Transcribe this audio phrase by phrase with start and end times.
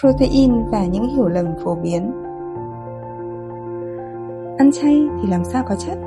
[0.00, 2.12] protein và những hiểu lầm phổ biến.
[4.58, 5.98] Ăn chay thì làm sao có chất?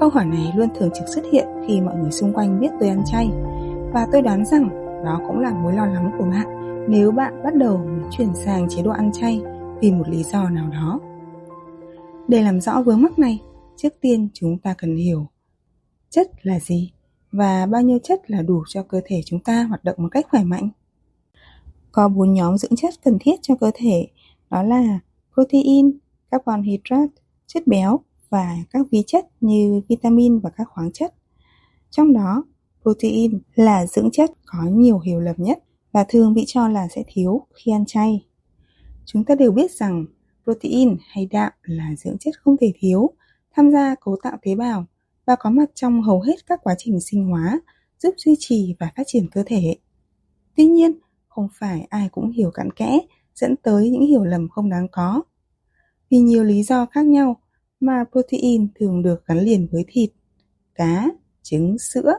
[0.00, 2.88] Câu hỏi này luôn thường trực xuất hiện khi mọi người xung quanh biết tôi
[2.88, 3.30] ăn chay
[3.92, 4.68] và tôi đoán rằng
[5.04, 8.82] đó cũng là mối lo lắng của bạn nếu bạn bắt đầu chuyển sang chế
[8.82, 9.42] độ ăn chay
[9.80, 11.00] vì một lý do nào đó.
[12.28, 13.38] Để làm rõ vướng mắc này,
[13.76, 15.26] trước tiên chúng ta cần hiểu
[16.10, 16.92] chất là gì
[17.32, 20.26] và bao nhiêu chất là đủ cho cơ thể chúng ta hoạt động một cách
[20.30, 20.68] khỏe mạnh.
[21.92, 24.06] Có bốn nhóm dưỡng chất cần thiết cho cơ thể,
[24.50, 24.98] đó là
[25.34, 25.98] protein,
[26.30, 27.12] carbon hydrate,
[27.46, 31.14] chất béo và các vi chất như vitamin và các khoáng chất.
[31.90, 32.44] Trong đó,
[32.82, 35.58] protein là dưỡng chất có nhiều hiểu lầm nhất
[35.92, 38.26] và thường bị cho là sẽ thiếu khi ăn chay.
[39.04, 40.06] Chúng ta đều biết rằng
[40.44, 43.10] protein hay đạm là dưỡng chất không thể thiếu,
[43.56, 44.86] tham gia cấu tạo tế bào
[45.26, 47.60] và có mặt trong hầu hết các quá trình sinh hóa,
[47.98, 49.76] giúp duy trì và phát triển cơ thể.
[50.56, 50.92] Tuy nhiên,
[51.34, 52.98] không phải ai cũng hiểu cặn kẽ,
[53.34, 55.22] dẫn tới những hiểu lầm không đáng có.
[56.10, 57.36] Vì nhiều lý do khác nhau
[57.80, 60.10] mà protein thường được gắn liền với thịt,
[60.74, 61.08] cá,
[61.42, 62.12] trứng, sữa.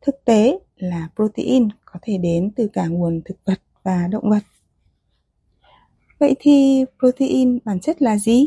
[0.00, 4.42] Thực tế là protein có thể đến từ cả nguồn thực vật và động vật.
[6.18, 8.46] Vậy thì protein bản chất là gì?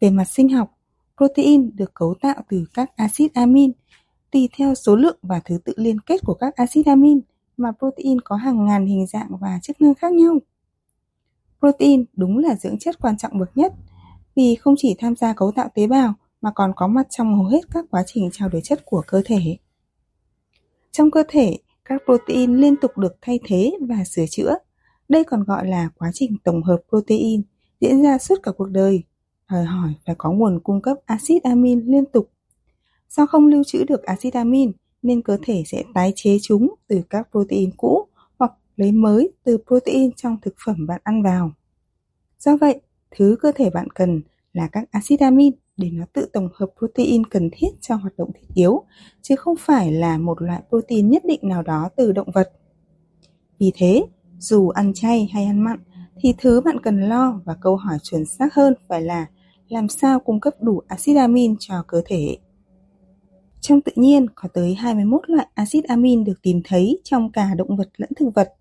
[0.00, 0.78] Về mặt sinh học,
[1.16, 3.72] protein được cấu tạo từ các axit amin.
[4.30, 7.20] Tùy theo số lượng và thứ tự liên kết của các axit amin
[7.62, 10.38] mà protein có hàng ngàn hình dạng và chức năng khác nhau.
[11.58, 13.72] Protein đúng là dưỡng chất quan trọng bậc nhất
[14.34, 17.44] vì không chỉ tham gia cấu tạo tế bào mà còn có mặt trong hầu
[17.44, 19.56] hết các quá trình trao đổi chất của cơ thể.
[20.90, 24.54] Trong cơ thể, các protein liên tục được thay thế và sửa chữa.
[25.08, 27.42] Đây còn gọi là quá trình tổng hợp protein
[27.80, 29.02] diễn ra suốt cả cuộc đời,
[29.50, 32.30] đòi hỏi phải có nguồn cung cấp axit amin liên tục.
[33.08, 37.02] Do không lưu trữ được axit amin nên cơ thể sẽ tái chế chúng từ
[37.10, 38.06] các protein cũ
[38.38, 41.52] hoặc lấy mới từ protein trong thực phẩm bạn ăn vào.
[42.38, 46.48] Do vậy, thứ cơ thể bạn cần là các axit amin để nó tự tổng
[46.54, 48.82] hợp protein cần thiết cho hoạt động thiết yếu,
[49.22, 52.52] chứ không phải là một loại protein nhất định nào đó từ động vật.
[53.58, 54.04] Vì thế,
[54.38, 55.78] dù ăn chay hay ăn mặn,
[56.20, 59.26] thì thứ bạn cần lo và câu hỏi chuẩn xác hơn phải là
[59.68, 62.36] làm sao cung cấp đủ axit amin cho cơ thể.
[63.62, 67.76] Trong tự nhiên có tới 21 loại axit amin được tìm thấy trong cả động
[67.76, 68.54] vật lẫn thực vật.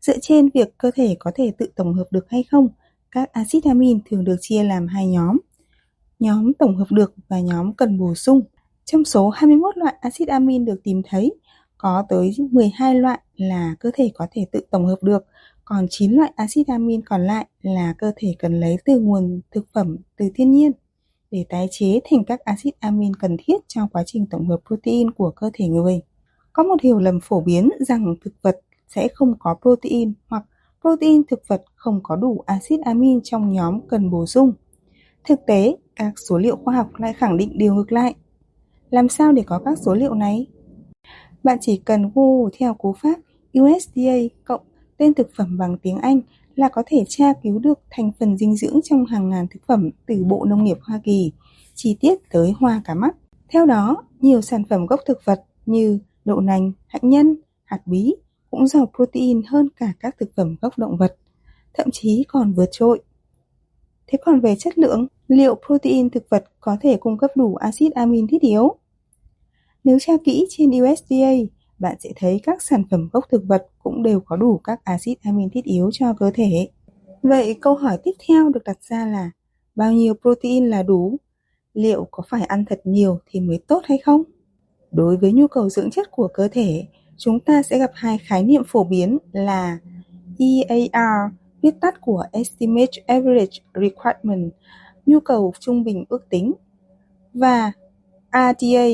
[0.00, 2.68] Dựa trên việc cơ thể có thể tự tổng hợp được hay không,
[3.10, 5.38] các axit amin thường được chia làm hai nhóm.
[6.18, 8.40] Nhóm tổng hợp được và nhóm cần bổ sung.
[8.84, 11.34] Trong số 21 loại axit amin được tìm thấy,
[11.78, 15.24] có tới 12 loại là cơ thể có thể tự tổng hợp được,
[15.64, 19.66] còn 9 loại axit amin còn lại là cơ thể cần lấy từ nguồn thực
[19.74, 20.72] phẩm từ thiên nhiên
[21.34, 25.10] để tái chế thành các axit amin cần thiết cho quá trình tổng hợp protein
[25.10, 26.00] của cơ thể người.
[26.52, 30.44] Có một hiểu lầm phổ biến rằng thực vật sẽ không có protein hoặc
[30.80, 34.52] protein thực vật không có đủ axit amin trong nhóm cần bổ sung.
[35.24, 38.14] Thực tế, các số liệu khoa học lại khẳng định điều ngược lại.
[38.90, 40.46] Làm sao để có các số liệu này?
[41.44, 43.18] Bạn chỉ cần Google theo cú pháp
[43.60, 44.62] USDA cộng
[44.96, 46.20] tên thực phẩm bằng tiếng Anh
[46.54, 49.90] là có thể tra cứu được thành phần dinh dưỡng trong hàng ngàn thực phẩm
[50.06, 51.32] từ Bộ Nông nghiệp Hoa Kỳ,
[51.74, 53.16] chi tiết tới hoa cả mắt.
[53.48, 58.14] Theo đó, nhiều sản phẩm gốc thực vật như đậu nành, hạnh nhân, hạt bí
[58.50, 61.16] cũng giàu protein hơn cả các thực phẩm gốc động vật,
[61.74, 63.02] thậm chí còn vượt trội.
[64.06, 67.92] Thế còn về chất lượng, liệu protein thực vật có thể cung cấp đủ axit
[67.92, 68.76] amin thiết yếu?
[69.84, 71.32] Nếu tra kỹ trên USDA,
[71.78, 75.18] bạn sẽ thấy các sản phẩm gốc thực vật cũng đều có đủ các axit
[75.22, 76.68] amin thiết yếu cho cơ thể.
[77.22, 79.30] Vậy câu hỏi tiếp theo được đặt ra là
[79.74, 81.16] bao nhiêu protein là đủ?
[81.74, 84.22] Liệu có phải ăn thật nhiều thì mới tốt hay không?
[84.90, 86.86] Đối với nhu cầu dưỡng chất của cơ thể,
[87.16, 89.78] chúng ta sẽ gặp hai khái niệm phổ biến là
[90.38, 91.32] EAR,
[91.62, 94.52] viết tắt của Estimate Average Requirement,
[95.06, 96.52] nhu cầu trung bình ước tính,
[97.34, 97.72] và
[98.32, 98.86] RDA,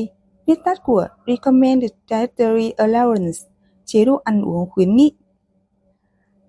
[0.47, 3.47] viết tắt của Recommended Dietary Allowance,
[3.85, 5.13] chế độ ăn uống khuyến nghị.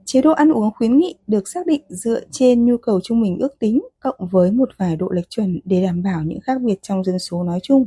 [0.05, 3.37] Chế độ ăn uống khuyến nghị được xác định dựa trên nhu cầu trung bình
[3.39, 6.79] ước tính cộng với một vài độ lệch chuẩn để đảm bảo những khác biệt
[6.81, 7.85] trong dân số nói chung.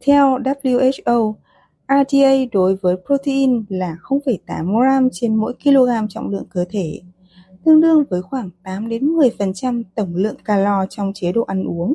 [0.00, 1.34] Theo WHO,
[1.88, 7.00] RDA đối với protein là 0,8 gram trên mỗi kg trọng lượng cơ thể,
[7.64, 11.94] tương đương với khoảng 8 đến 10% tổng lượng calo trong chế độ ăn uống.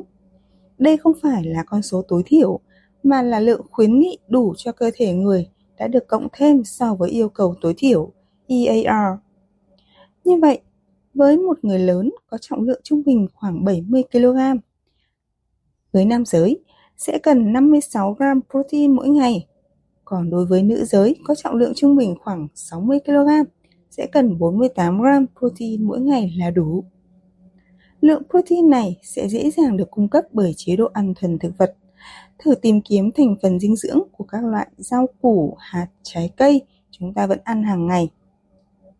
[0.78, 2.60] Đây không phải là con số tối thiểu,
[3.02, 5.48] mà là lượng khuyến nghị đủ cho cơ thể người
[5.78, 8.12] đã được cộng thêm so với yêu cầu tối thiểu
[8.46, 9.18] EAR.
[10.24, 10.60] Như vậy,
[11.14, 14.38] với một người lớn có trọng lượng trung bình khoảng 70 kg,
[15.92, 16.58] với nam giới
[16.96, 19.46] sẽ cần 56 g protein mỗi ngày,
[20.04, 23.28] còn đối với nữ giới có trọng lượng trung bình khoảng 60 kg
[23.90, 26.84] sẽ cần 48 gram protein mỗi ngày là đủ.
[28.00, 31.58] Lượng protein này sẽ dễ dàng được cung cấp bởi chế độ ăn thuần thực
[31.58, 31.76] vật.
[32.38, 36.62] Thử tìm kiếm thành phần dinh dưỡng của các loại rau củ, hạt, trái cây
[36.90, 38.10] chúng ta vẫn ăn hàng ngày.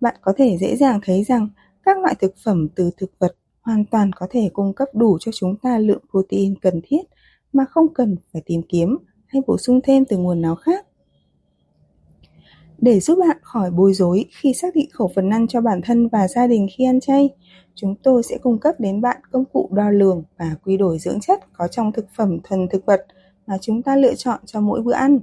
[0.00, 1.48] Bạn có thể dễ dàng thấy rằng
[1.82, 5.32] các loại thực phẩm từ thực vật hoàn toàn có thể cung cấp đủ cho
[5.34, 7.02] chúng ta lượng protein cần thiết
[7.52, 10.86] mà không cần phải tìm kiếm hay bổ sung thêm từ nguồn nào khác.
[12.78, 16.08] Để giúp bạn khỏi bối rối khi xác định khẩu phần ăn cho bản thân
[16.08, 17.30] và gia đình khi ăn chay,
[17.74, 21.20] chúng tôi sẽ cung cấp đến bạn công cụ đo lường và quy đổi dưỡng
[21.20, 23.06] chất có trong thực phẩm thuần thực vật
[23.48, 25.20] mà chúng ta lựa chọn cho mỗi bữa ăn.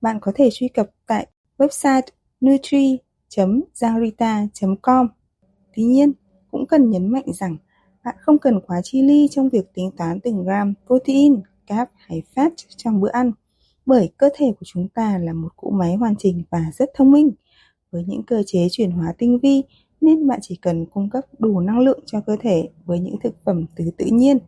[0.00, 1.26] Bạn có thể truy cập tại
[1.58, 2.02] website
[2.44, 5.08] nutri.zangrita.com.
[5.76, 6.12] Tuy nhiên,
[6.50, 7.56] cũng cần nhấn mạnh rằng
[8.04, 12.22] bạn không cần quá chi ly trong việc tính toán từng gram protein, carb hay
[12.34, 13.32] fat trong bữa ăn
[13.86, 17.10] bởi cơ thể của chúng ta là một cỗ máy hoàn chỉnh và rất thông
[17.10, 17.30] minh.
[17.90, 19.62] Với những cơ chế chuyển hóa tinh vi
[20.00, 23.34] nên bạn chỉ cần cung cấp đủ năng lượng cho cơ thể với những thực
[23.44, 24.38] phẩm từ tự nhiên.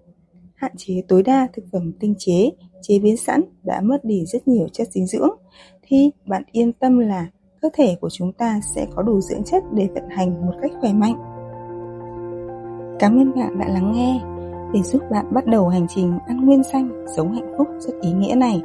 [0.55, 2.51] Hạn chế tối đa thực phẩm tinh chế,
[2.83, 5.31] chế biến sẵn đã mất đi rất nhiều chất dinh dưỡng
[5.83, 7.27] thì bạn yên tâm là
[7.61, 10.73] cơ thể của chúng ta sẽ có đủ dưỡng chất để vận hành một cách
[10.81, 11.15] khỏe mạnh.
[12.99, 14.21] Cảm ơn bạn đã lắng nghe.
[14.75, 18.13] Để giúp bạn bắt đầu hành trình ăn nguyên xanh, sống hạnh phúc rất ý
[18.13, 18.63] nghĩa này,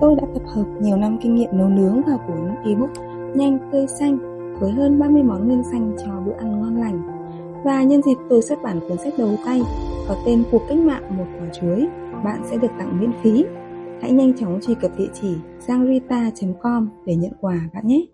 [0.00, 2.90] tôi đã tập hợp nhiều năm kinh nghiệm nấu nướng vào cuốn ebook
[3.34, 4.18] Nhanh Tươi Xanh
[4.60, 7.02] với hơn 30 món nguyên xanh cho bữa ăn ngon lành.
[7.64, 9.62] Và nhân dịp tôi xuất bản cuốn sách đầu tay
[10.08, 11.86] vào tên Cuộc cách mạng một quả chuối,
[12.24, 13.44] bạn sẽ được tặng miễn phí.
[14.02, 18.04] Hãy nhanh chóng truy cập địa chỉ giangrita.com để nhận quà bạn nhé!